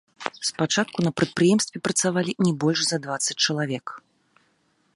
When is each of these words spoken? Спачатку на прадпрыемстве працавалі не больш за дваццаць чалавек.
Спачатку 0.49 0.97
на 1.07 1.11
прадпрыемстве 1.19 1.77
працавалі 1.87 2.31
не 2.45 2.53
больш 2.63 2.81
за 2.87 2.97
дваццаць 3.07 3.39
чалавек. 3.49 3.85